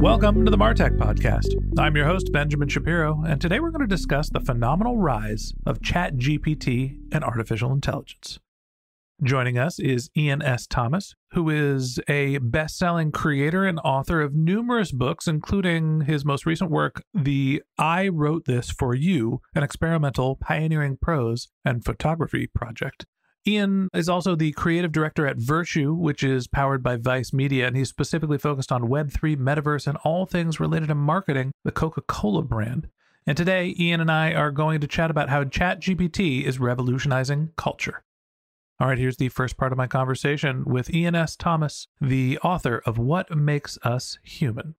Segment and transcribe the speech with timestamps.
[0.00, 1.52] Welcome to the Martech Podcast.
[1.78, 5.80] I'm your host, Benjamin Shapiro, and today we're going to discuss the phenomenal rise of
[5.80, 8.38] ChatGPT and artificial intelligence.
[9.22, 10.66] Joining us is Iain S.
[10.66, 16.46] Thomas, who is a best selling creator and author of numerous books, including his most
[16.46, 23.04] recent work, The I Wrote This For You, an experimental pioneering prose and photography project.
[23.48, 27.74] Iain is also the creative director at Virtue, which is powered by Vice Media, and
[27.74, 32.42] he's specifically focused on Web3, metaverse, and all things related to marketing the Coca Cola
[32.42, 32.88] brand.
[33.26, 38.02] And today, Iain and I are going to chat about how ChatGPT is revolutionizing culture.
[38.78, 41.36] All right, here's the first part of my conversation with Iain S.
[41.36, 44.74] Thomas, the author of What Makes Us Human.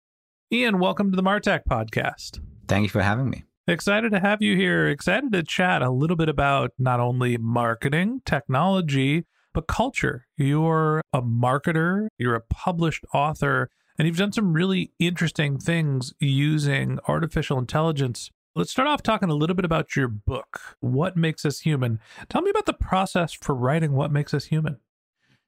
[0.54, 2.40] Iain, welcome to the Martech podcast.
[2.68, 3.44] Thank you for having me.
[3.68, 4.88] Excited to have you here.
[4.88, 10.26] Excited to chat a little bit about not only marketing, technology, but culture.
[10.36, 16.98] You're a marketer, you're a published author, and you've done some really interesting things using
[17.08, 18.32] artificial intelligence.
[18.56, 22.00] Let's start off talking a little bit about your book, What Makes Us Human.
[22.30, 24.78] Tell me about the process for writing What Makes Us Human.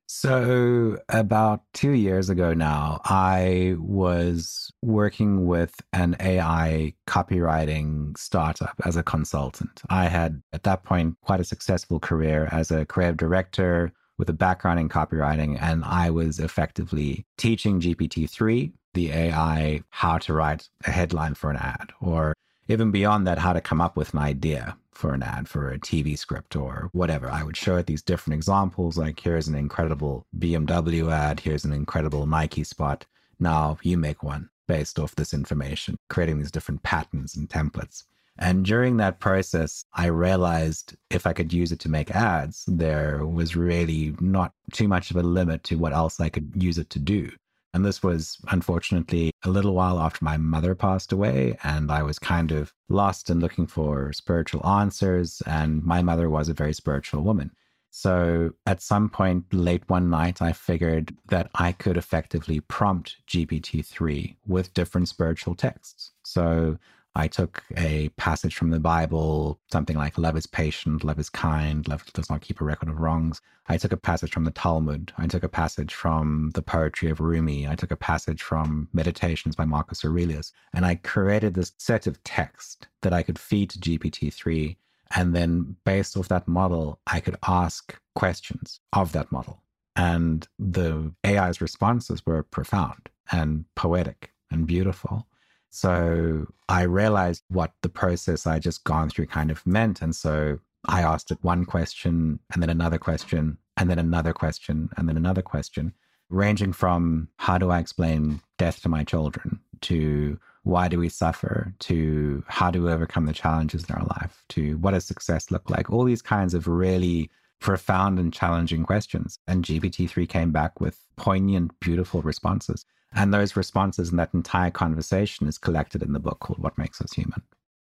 [0.07, 8.95] So, about two years ago now, I was working with an AI copywriting startup as
[8.95, 9.81] a consultant.
[9.89, 14.33] I had, at that point, quite a successful career as a creative director with a
[14.33, 20.69] background in copywriting, and I was effectively teaching GPT 3, the AI, how to write
[20.85, 22.33] a headline for an ad, or
[22.67, 25.79] even beyond that, how to come up with an idea for an ad for a
[25.79, 27.29] TV script or whatever.
[27.29, 31.73] I would show it these different examples like here's an incredible BMW ad, here's an
[31.73, 33.05] incredible Nike spot.
[33.39, 38.03] Now you make one based off this information, creating these different patterns and templates.
[38.39, 43.25] And during that process, I realized if I could use it to make ads, there
[43.25, 46.89] was really not too much of a limit to what else I could use it
[46.91, 47.29] to do.
[47.73, 52.19] And this was unfortunately a little while after my mother passed away, and I was
[52.19, 55.41] kind of lost and looking for spiritual answers.
[55.47, 57.51] And my mother was a very spiritual woman.
[57.95, 63.85] So at some point late one night, I figured that I could effectively prompt GPT
[63.85, 66.11] 3 with different spiritual texts.
[66.23, 66.79] So
[67.15, 71.87] I took a passage from the Bible, something like love is patient, love is kind,
[71.87, 73.39] love does not keep a record of wrongs.
[73.67, 75.13] I took a passage from the Talmud.
[75.17, 77.67] I took a passage from the poetry of Rumi.
[77.67, 80.51] I took a passage from Meditations by Marcus Aurelius.
[80.73, 84.75] And I created this set of text that I could feed to GPT-3.
[85.15, 89.61] And then based off that model, I could ask questions of that model.
[89.95, 95.27] And the AI's responses were profound and poetic and beautiful.
[95.73, 100.03] So I realized what the process I just gone through kind of meant.
[100.03, 104.89] And so I asked it one question and then another question and then another question
[104.95, 105.93] and then another question,
[106.29, 111.73] ranging from how do I explain death to my children to why do we suffer
[111.79, 115.71] to how do we overcome the challenges in our life to what does success look
[115.71, 115.89] like?
[115.89, 119.39] All these kinds of really profound and challenging questions.
[119.47, 122.85] And GPT-3 came back with poignant, beautiful responses.
[123.15, 127.01] And those responses and that entire conversation is collected in the book called What Makes
[127.01, 127.41] Us Human.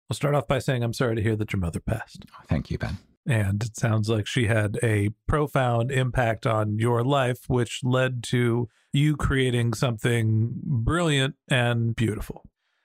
[0.09, 2.25] I'll start off by saying I'm sorry to hear that your mother passed.
[2.33, 2.97] Oh, thank you, Ben.
[3.25, 8.67] And it sounds like she had a profound impact on your life, which led to
[8.91, 12.43] you creating something brilliant and beautiful.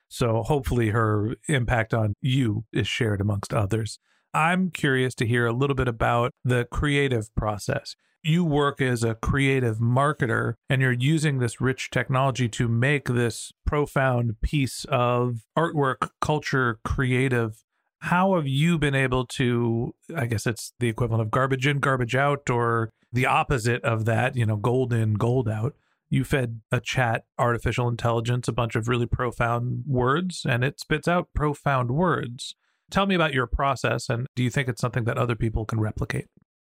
[0.09, 3.99] So hopefully her impact on you is shared amongst others.
[4.33, 7.95] I'm curious to hear a little bit about the creative process.
[8.27, 13.53] You work as a creative marketer and you're using this rich technology to make this
[13.65, 17.63] profound piece of artwork, culture, creative.
[17.99, 22.17] How have you been able to, I guess it's the equivalent of garbage in, garbage
[22.17, 25.77] out, or the opposite of that, you know, gold in, gold out?
[26.09, 31.07] You fed a chat artificial intelligence a bunch of really profound words and it spits
[31.07, 32.55] out profound words.
[32.91, 35.79] Tell me about your process and do you think it's something that other people can
[35.79, 36.27] replicate?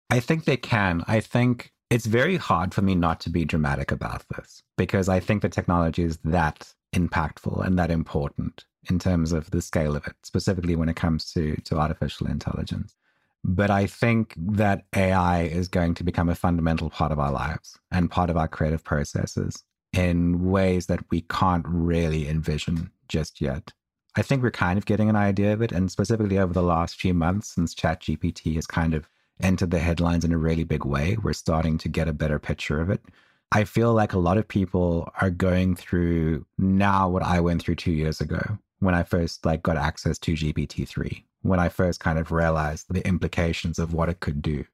[0.10, 1.04] I think they can.
[1.08, 5.20] I think it's very hard for me not to be dramatic about this because I
[5.20, 10.06] think the technology is that impactful and that important in terms of the scale of
[10.06, 12.96] it, specifically when it comes to, to artificial intelligence.
[13.44, 17.78] But I think that AI is going to become a fundamental part of our lives
[17.92, 19.64] and part of our creative processes
[19.94, 23.72] in ways that we can't really envision just yet.
[24.16, 25.72] I think we're kind of getting an idea of it.
[25.72, 29.08] And specifically over the last few months, since ChatGPT has kind of
[29.42, 32.82] entered the headlines in a really big way, we're starting to get a better picture
[32.82, 33.02] of it.
[33.52, 37.76] I feel like a lot of people are going through now what I went through
[37.76, 42.20] two years ago when I first like got access to GPT-3, when I first kind
[42.20, 44.66] of realized the implications of what it could do.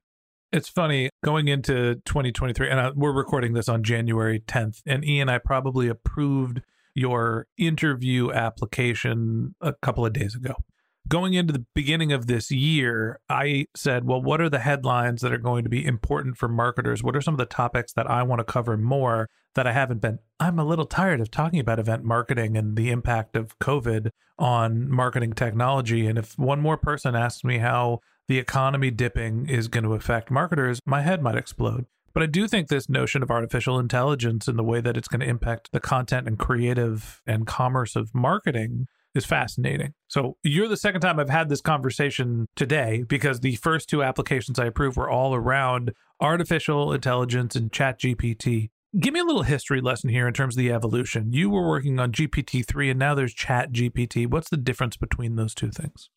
[0.52, 5.30] It's funny going into 2023, and uh, we're recording this on January 10th, and Iain,
[5.30, 6.60] I probably approved
[6.94, 10.56] your interview application a couple of days ago.
[11.08, 15.32] Going into the beginning of this year, I said, well, what are the headlines that
[15.32, 17.02] are going to be important for marketers?
[17.02, 20.00] What are some of the topics that I want to cover more that I haven't
[20.00, 20.20] been?
[20.40, 24.90] I'm a little tired of talking about event marketing and the impact of COVID on
[24.90, 26.06] marketing technology.
[26.06, 30.30] And if one more person asks me how the economy dipping is going to affect
[30.30, 31.86] marketers, my head might explode.
[32.14, 35.20] But I do think this notion of artificial intelligence and the way that it's going
[35.20, 39.94] to impact the content and creative and commerce of marketing is fascinating.
[40.08, 44.58] So you're the second time I've had this conversation today because the first two applications
[44.58, 48.70] I approved were all around artificial intelligence and chat GPT.
[48.98, 51.32] Give me a little history lesson here in terms of the evolution.
[51.32, 54.26] You were working on GPT-3 and now there's chat GPT.
[54.26, 56.10] What's the difference between those two things?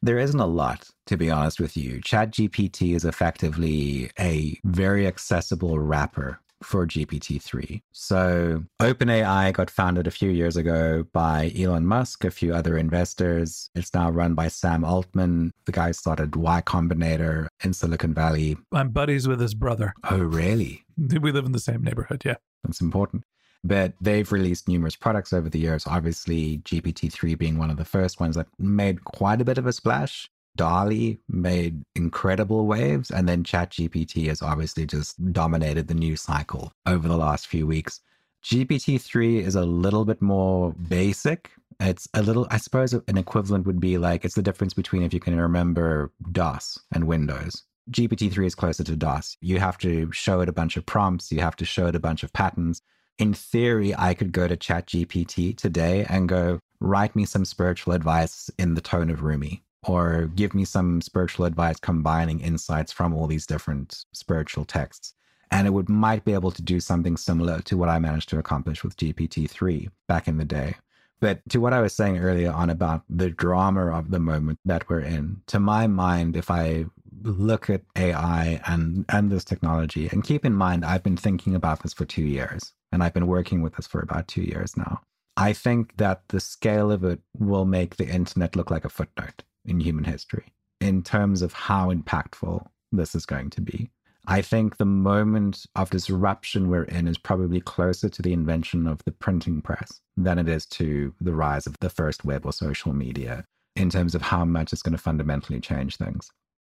[0.00, 2.00] There isn't a lot, to be honest with you.
[2.00, 7.82] ChatGPT is effectively a very accessible wrapper for GPT-3.
[7.92, 13.70] So OpenAI got founded a few years ago by Elon Musk, a few other investors.
[13.74, 15.52] It's now run by Sam Altman.
[15.66, 18.56] The guy started Y Combinator in Silicon Valley.
[18.72, 19.94] I'm buddies with his brother.
[20.10, 20.84] Oh, really?
[21.20, 22.36] We live in the same neighborhood, yeah.
[22.64, 23.24] That's important.
[23.64, 28.20] But they've released numerous products over the years, obviously, GPT-3 being one of the first
[28.20, 30.30] ones that made quite a bit of a splash.
[30.58, 37.08] DALL-E made incredible waves, and then ChatGPT has obviously just dominated the news cycle over
[37.08, 38.02] the last few weeks.
[38.44, 41.50] GPT-3 is a little bit more basic.
[41.80, 45.14] It's a little, I suppose an equivalent would be like, it's the difference between if
[45.14, 47.62] you can remember DOS and Windows.
[47.90, 49.38] GPT-3 is closer to DOS.
[49.40, 52.00] You have to show it a bunch of prompts, you have to show it a
[52.00, 52.82] bunch of patterns
[53.18, 58.50] in theory, I could go to ChatGPT today and go, write me some spiritual advice
[58.58, 63.26] in the tone of Rumi, or give me some spiritual advice combining insights from all
[63.26, 65.14] these different spiritual texts.
[65.50, 68.38] And it would might be able to do something similar to what I managed to
[68.38, 70.74] accomplish with GPT-3 back in the day.
[71.20, 74.88] But to what I was saying earlier on about the drama of the moment that
[74.88, 76.84] we're in, to my mind, if I
[77.22, 81.82] look at AI and, and this technology, and keep in mind, I've been thinking about
[81.82, 82.72] this for two years.
[82.92, 85.00] And I've been working with this for about two years now.
[85.36, 89.42] I think that the scale of it will make the internet look like a footnote
[89.68, 93.90] in human history in terms of how impactful this is going to be.
[94.26, 99.02] I think the moment of disruption we're in is probably closer to the invention of
[99.04, 102.92] the printing press than it is to the rise of the first web or social
[102.92, 103.44] media
[103.74, 106.30] in terms of how much it's going to fundamentally change things.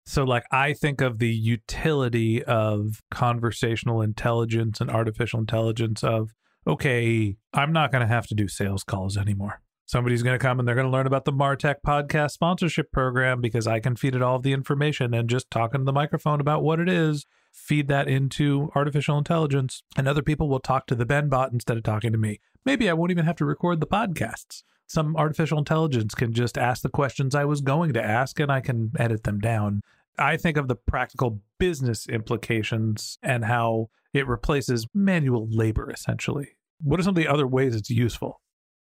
[0.06, 6.32] So, like, I think of the utility of conversational intelligence and artificial intelligence of,
[6.66, 9.62] okay, I'm not going to have to do sales calls anymore.
[9.92, 13.42] Somebody's going to come and they're going to learn about the Martech podcast sponsorship program
[13.42, 16.40] because I can feed it all of the information and just talking to the microphone
[16.40, 20.96] about what it is, feed that into artificial intelligence, and other people will talk to
[20.96, 22.40] the Ben bot instead of talking to me.
[22.64, 24.64] Maybe I won't even have to record the podcasts.
[24.88, 28.62] Some artificial intelligence can just ask the questions I was going to ask and I
[28.62, 29.82] can edit them down.
[30.18, 36.56] I think of the practical business implications and how it replaces manual labor essentially.
[36.82, 38.40] What are some of the other ways it's useful?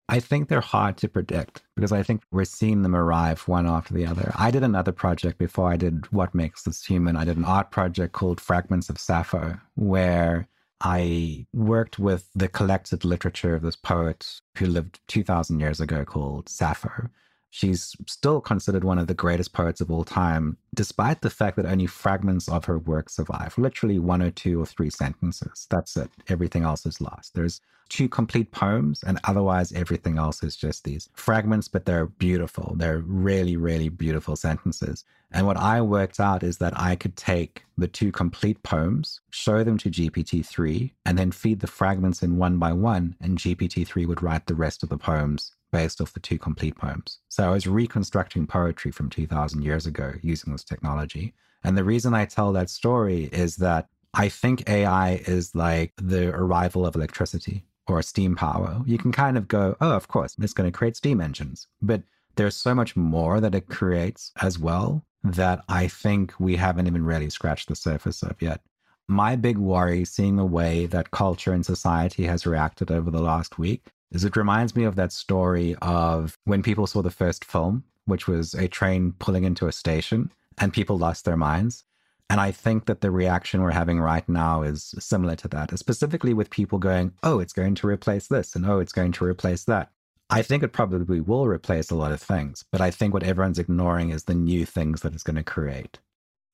[0.09, 3.93] I think they're hard to predict because I think we're seeing them arrive one after
[3.93, 4.33] the other.
[4.37, 7.17] I did another project before I did What Makes Us Human.
[7.17, 10.47] I did an art project called Fragments of Sappho, where
[10.81, 16.49] I worked with the collected literature of this poet who lived 2,000 years ago called
[16.49, 17.09] Sappho.
[17.57, 21.65] She's still considered one of the greatest poets of all time, despite the fact that
[21.65, 25.67] only fragments of her work survive literally one or two or three sentences.
[25.71, 26.11] That's it.
[26.29, 27.33] Everything else is lost.
[27.33, 32.75] There's two complete poems, and otherwise, everything else is just these fragments, but they're beautiful.
[32.77, 35.05] They're really, really beautiful sentences.
[35.33, 39.65] And what I worked out is that I could take the two complete poems, show
[39.65, 43.87] them to GPT 3, and then feed the fragments in one by one, and GPT
[43.87, 47.19] 3 would write the rest of the poems based off the two complete poems.
[47.29, 51.35] So I was reconstructing poetry from 2000 years ago using this technology.
[51.65, 56.35] And the reason I tell that story is that I think AI is like the
[56.35, 58.83] arrival of electricity or steam power.
[58.87, 61.67] You can kind of go, oh, of course, it's going to create steam engines.
[61.83, 62.03] But
[62.37, 67.05] there's so much more that it creates as well that I think we haven't even
[67.05, 68.61] really scratched the surface of yet.
[69.09, 73.59] My big worry, seeing the way that culture and society has reacted over the last
[73.59, 77.85] week, is it reminds me of that story of when people saw the first film,
[78.05, 81.85] which was a train pulling into a station and people lost their minds.
[82.29, 86.35] And I think that the reaction we're having right now is similar to that, specifically
[86.35, 89.65] with people going, oh, it's going to replace this and oh, it's going to replace
[89.65, 89.91] that.
[90.29, 93.61] I think it probably will replace a lot of things, but I think what everyone's
[93.61, 96.01] ignoring is the new things that it's going to create.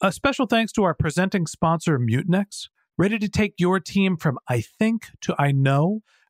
[0.02, 2.68] A special thanks to our presenting sponsor, Mutinex.
[2.99, 6.02] Ready to take your team from I think to I know?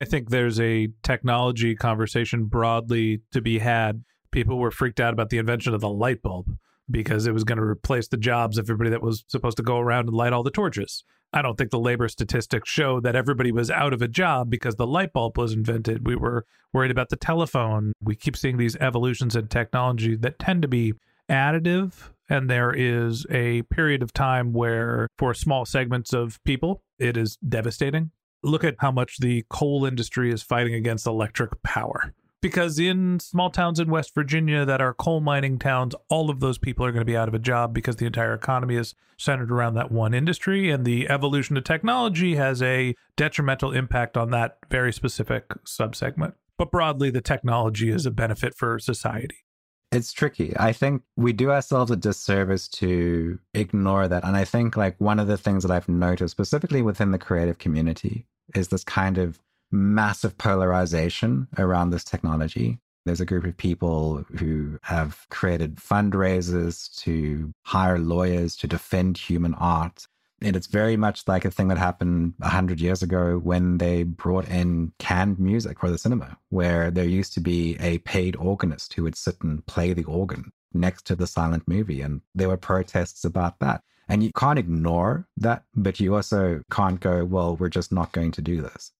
[0.00, 4.02] I think there's a technology conversation broadly to be had.
[4.30, 6.56] People were freaked out about the invention of the light bulb
[6.90, 9.78] because it was going to replace the jobs of everybody that was supposed to go
[9.78, 11.04] around and light all the torches.
[11.32, 14.76] I don't think the labor statistics show that everybody was out of a job because
[14.76, 16.06] the light bulb was invented.
[16.06, 17.92] We were worried about the telephone.
[18.02, 20.94] We keep seeing these evolutions in technology that tend to be
[21.28, 21.92] additive.
[22.28, 27.36] And there is a period of time where, for small segments of people, it is
[27.36, 32.14] devastating look at how much the coal industry is fighting against electric power.
[32.42, 36.56] Because in small towns in West Virginia that are coal mining towns, all of those
[36.56, 39.52] people are going to be out of a job because the entire economy is centered
[39.52, 40.70] around that one industry.
[40.70, 46.32] And the evolution of technology has a detrimental impact on that very specific subsegment.
[46.56, 49.36] But broadly, the technology is a benefit for society.
[49.92, 50.56] It's tricky.
[50.56, 54.24] I think we do ourselves a disservice to ignore that.
[54.24, 57.58] And I think, like, one of the things that I've noticed, specifically within the creative
[57.58, 59.38] community, is this kind of
[59.70, 62.78] massive polarization around this technology.
[63.06, 69.54] There's a group of people who have created fundraisers to hire lawyers to defend human
[69.54, 70.06] art.
[70.42, 74.48] And it's very much like a thing that happened 100 years ago when they brought
[74.48, 79.02] in canned music for the cinema, where there used to be a paid organist who
[79.02, 82.00] would sit and play the organ next to the silent movie.
[82.00, 83.82] And there were protests about that.
[84.10, 88.32] And you can't ignore that, but you also can't go, well, we're just not going
[88.32, 88.90] to do this.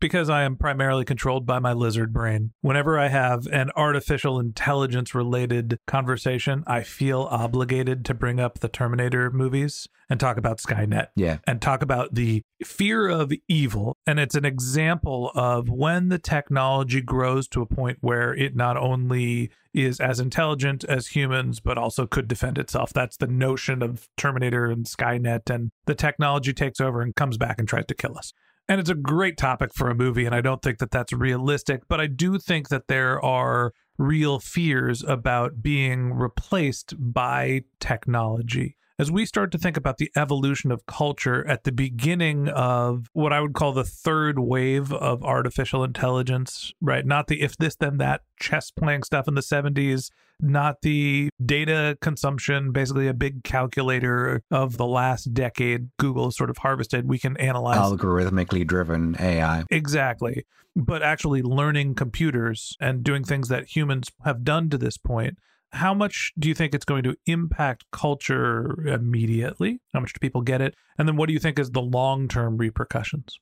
[0.00, 2.52] Because I am primarily controlled by my lizard brain.
[2.60, 8.68] Whenever I have an artificial intelligence related conversation, I feel obligated to bring up the
[8.68, 11.08] Terminator movies and talk about Skynet.
[11.16, 11.38] Yeah.
[11.46, 13.96] And talk about the fear of evil.
[14.06, 18.76] And it's an example of when the technology grows to a point where it not
[18.76, 22.92] only is as intelligent as humans, but also could defend itself.
[22.92, 25.50] That's the notion of Terminator and Skynet.
[25.50, 28.32] And the technology takes over and comes back and tries to kill us.
[28.68, 31.82] And it's a great topic for a movie, and I don't think that that's realistic,
[31.88, 38.76] but I do think that there are real fears about being replaced by technology.
[38.98, 43.32] As we start to think about the evolution of culture at the beginning of what
[43.32, 47.06] I would call the third wave of artificial intelligence, right?
[47.06, 50.10] Not the if this, then that chess playing stuff in the 70s,
[50.40, 56.58] not the data consumption, basically a big calculator of the last decade Google sort of
[56.58, 57.08] harvested.
[57.08, 59.64] We can analyze Algorithmically driven AI.
[59.70, 60.46] Exactly.
[60.76, 65.38] But actually learning computers and doing things that humans have done to this point.
[65.72, 69.80] How much do you think it's going to impact culture immediately?
[69.92, 70.74] How much do people get it?
[70.96, 73.38] And then what do you think is the long term repercussions?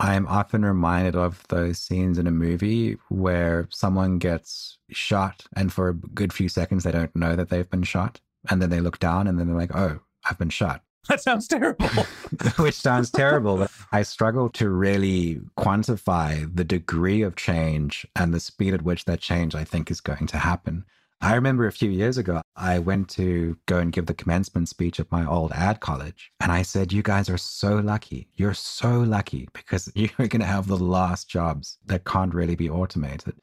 [0.00, 5.88] I'm often reminded of those scenes in a movie where someone gets shot, and for
[5.88, 8.20] a good few seconds, they don't know that they've been shot.
[8.48, 10.82] And then they look down and then they're like, oh, I've been shot.
[11.08, 11.86] That sounds terrible.
[12.58, 18.40] Which sounds terrible, but I struggle to really quantify the degree of change and the
[18.40, 20.84] speed at which that change I think is going to happen.
[21.20, 25.00] I remember a few years ago, I went to go and give the commencement speech
[25.00, 26.30] at my old ad college.
[26.38, 28.28] And I said, You guys are so lucky.
[28.36, 32.70] You're so lucky because you're going to have the last jobs that can't really be
[32.70, 33.34] automated.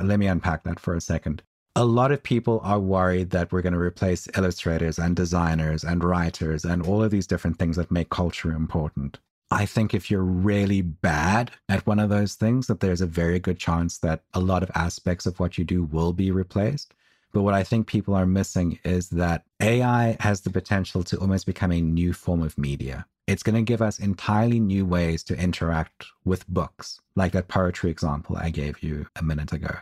[0.00, 1.42] Let me unpack that for a second.
[1.74, 6.04] A lot of people are worried that we're going to replace illustrators and designers and
[6.04, 9.18] writers and all of these different things that make culture important.
[9.50, 13.40] I think if you're really bad at one of those things, that there's a very
[13.40, 16.94] good chance that a lot of aspects of what you do will be replaced.
[17.34, 21.46] But what I think people are missing is that AI has the potential to almost
[21.46, 23.06] become a new form of media.
[23.26, 27.90] It's going to give us entirely new ways to interact with books, like that poetry
[27.90, 29.74] example I gave you a minute ago.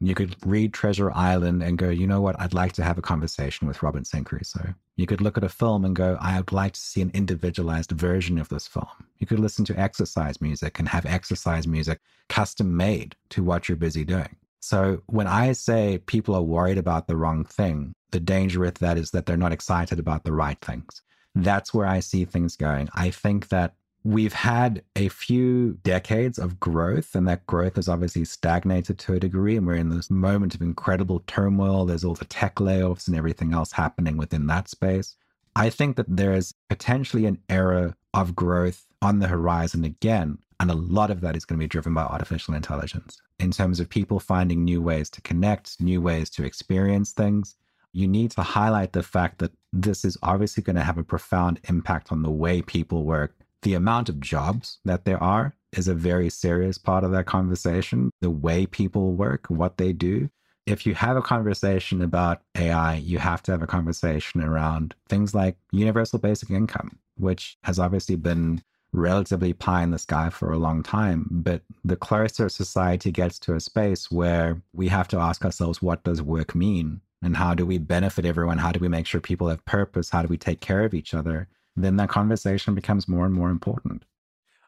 [0.00, 3.02] You could read Treasure Island and go, you know what, I'd like to have a
[3.02, 4.74] conversation with Robinson Crusoe.
[4.96, 7.92] You could look at a film and go, I would like to see an individualized
[7.92, 8.88] version of this film.
[9.18, 13.76] You could listen to exercise music and have exercise music custom made to what you're
[13.76, 14.34] busy doing.
[14.66, 18.98] So when I say people are worried about the wrong thing, the danger with that
[18.98, 21.02] is that they're not excited about the right things.
[21.36, 22.88] That's where I see things going.
[22.92, 28.24] I think that we've had a few decades of growth, and that growth has obviously
[28.24, 29.56] stagnated to a degree.
[29.56, 31.86] And we're in this moment of incredible turmoil.
[31.86, 35.14] There's all the tech layoffs and everything else happening within that space.
[35.54, 40.38] I think that there is potentially an era of growth on the horizon again.
[40.58, 43.80] And a lot of that is going to be driven by artificial intelligence in terms
[43.80, 47.56] of people finding new ways to connect, new ways to experience things.
[47.92, 51.60] You need to highlight the fact that this is obviously going to have a profound
[51.68, 53.34] impact on the way people work
[53.66, 58.10] the amount of jobs that there are is a very serious part of that conversation.
[58.20, 60.30] The way people work, what they do.
[60.66, 65.34] If you have a conversation about AI, you have to have a conversation around things
[65.34, 68.62] like universal basic income, which has obviously been
[68.96, 71.28] relatively pie in the sky for a long time.
[71.30, 76.02] But the closer society gets to a space where we have to ask ourselves, what
[76.04, 77.00] does work mean?
[77.22, 78.58] And how do we benefit everyone?
[78.58, 80.10] How do we make sure people have purpose?
[80.10, 81.48] How do we take care of each other?
[81.76, 84.04] then that conversation becomes more and more important.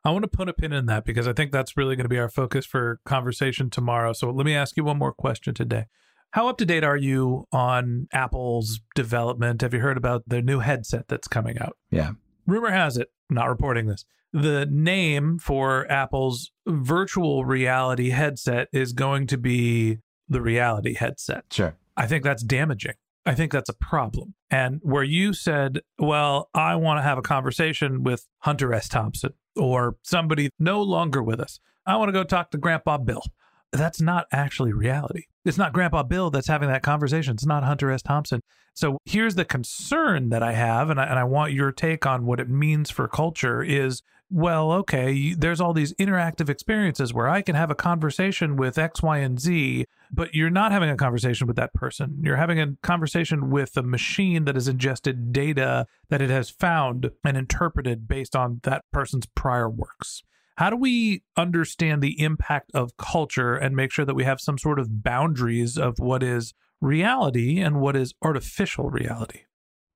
[0.05, 2.09] I want to put a pin in that because I think that's really going to
[2.09, 4.13] be our focus for conversation tomorrow.
[4.13, 5.87] So let me ask you one more question today.
[6.33, 9.63] How up to date are you on Apple's development?
[9.63, 11.77] Have you heard about the new headset that's coming out?
[11.91, 12.13] Yeah.
[12.49, 19.27] Rumor has it, not reporting this, the name for Apple's virtual reality headset is going
[19.29, 21.45] to be the reality headset.
[21.51, 21.77] Sure.
[21.97, 22.95] I think that's damaging.
[23.27, 24.35] I think that's a problem.
[24.51, 28.89] And where you said, well, I want to have a conversation with Hunter S.
[28.89, 31.61] Thompson or somebody no longer with us.
[31.85, 33.23] I want to go talk to Grandpa Bill.
[33.73, 35.25] That's not actually reality.
[35.45, 37.35] It's not Grandpa Bill that's having that conversation.
[37.35, 38.03] It's not Hunter S.
[38.03, 38.41] Thompson.
[38.75, 42.25] So here's the concern that I have, and I, and I want your take on
[42.25, 47.41] what it means for culture is well, okay, there's all these interactive experiences where I
[47.41, 51.47] can have a conversation with X, Y, and Z, but you're not having a conversation
[51.47, 52.21] with that person.
[52.23, 57.11] You're having a conversation with a machine that has ingested data that it has found
[57.25, 60.23] and interpreted based on that person's prior works.
[60.59, 64.59] How do we understand the impact of culture and make sure that we have some
[64.59, 69.43] sort of boundaries of what is reality and what is artificial reality?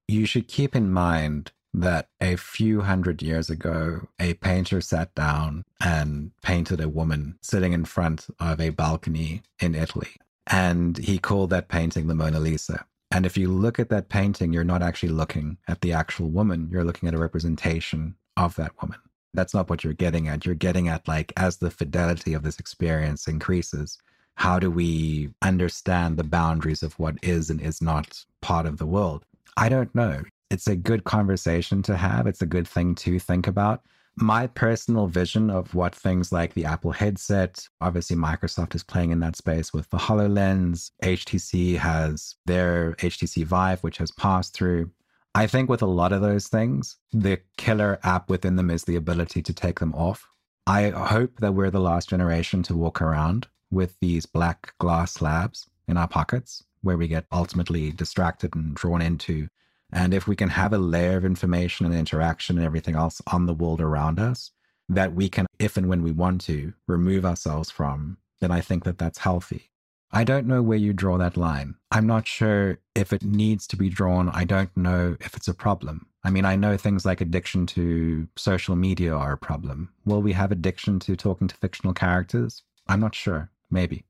[0.07, 5.65] You should keep in mind that a few hundred years ago, a painter sat down
[5.81, 10.15] and painted a woman sitting in front of a balcony in Italy.
[10.47, 12.87] And he called that painting the Mona Lisa.
[13.11, 16.69] And if you look at that painting, you're not actually looking at the actual woman,
[16.71, 19.01] you're looking at a representation of that woman.
[19.35, 20.45] That's not what you're getting at.
[20.45, 23.99] You're getting at, like, as the fidelity of this experience increases,
[24.35, 28.87] how do we understand the boundaries of what is and is not part of the
[28.87, 29.25] world?
[29.57, 30.23] I don't know.
[30.51, 32.27] It's a good conversation to have.
[32.27, 33.83] It's a good thing to think about.
[34.17, 39.21] My personal vision of what things like the Apple headset, obviously, Microsoft is playing in
[39.21, 40.91] that space with the HoloLens.
[41.03, 44.91] HTC has their HTC Vive, which has passed through.
[45.35, 48.97] I think with a lot of those things, the killer app within them is the
[48.97, 50.29] ability to take them off.
[50.67, 55.69] I hope that we're the last generation to walk around with these black glass slabs
[55.89, 59.49] in our pockets where we get ultimately distracted and drawn into.
[59.91, 63.47] And if we can have a layer of information and interaction and everything else on
[63.47, 64.51] the world around us
[64.89, 68.85] that we can, if and when we want to, remove ourselves from, then I think
[68.85, 69.71] that that's healthy.
[70.15, 71.75] I don't know where you draw that line.
[71.91, 74.29] I'm not sure if it needs to be drawn.
[74.29, 76.07] I don't know if it's a problem.
[76.23, 79.89] I mean, I know things like addiction to social media are a problem.
[80.05, 82.63] Will we have addiction to talking to fictional characters?
[82.89, 83.51] I'm not sure.
[83.71, 84.05] Maybe.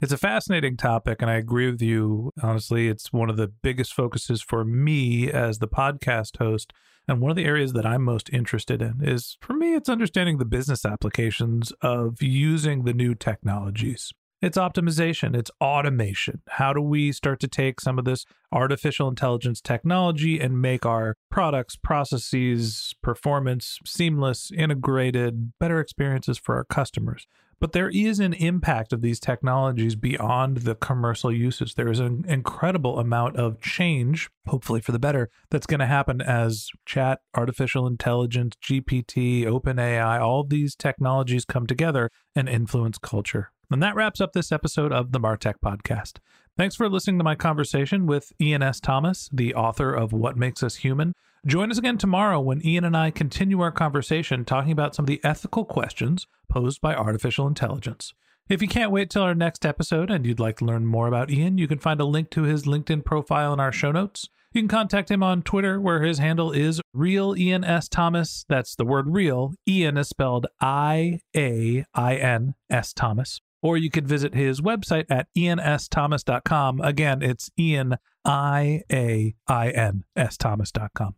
[0.00, 2.32] It's a fascinating topic, and I agree with you.
[2.42, 6.72] Honestly, it's one of the biggest focuses for me as the podcast host.
[7.06, 10.38] And one of the areas that I'm most interested in is for me, it's understanding
[10.38, 14.12] the business applications of using the new technologies.
[14.40, 16.42] It's optimization, it's automation.
[16.48, 21.16] How do we start to take some of this artificial intelligence technology and make our
[21.28, 27.26] products, processes, performance seamless, integrated, better experiences for our customers?
[27.58, 31.74] But there is an impact of these technologies beyond the commercial uses.
[31.74, 36.20] There is an incredible amount of change, hopefully for the better, that's going to happen
[36.20, 43.50] as chat, artificial intelligence, GPT, OpenAI, all these technologies come together and influence culture.
[43.70, 46.14] And that wraps up this episode of the Martech Podcast.
[46.56, 48.80] Thanks for listening to my conversation with Iain S.
[48.80, 51.12] Thomas, the author of What Makes Us Human.
[51.46, 55.08] Join us again tomorrow when Iain and I continue our conversation talking about some of
[55.08, 58.14] the ethical questions posed by artificial intelligence.
[58.48, 61.30] If you can't wait till our next episode and you'd like to learn more about
[61.30, 64.30] Iain, you can find a link to his LinkedIn profile in our show notes.
[64.52, 67.86] You can contact him on Twitter, where his handle is real Iain S.
[67.86, 68.46] Thomas.
[68.48, 69.52] That's the word real.
[69.68, 73.42] Iain is spelled I A I N S Thomas.
[73.62, 76.80] Or you could visit his website at iainsthomas.com.
[76.80, 81.17] Again, it's Iain I A I N S Thomas.com.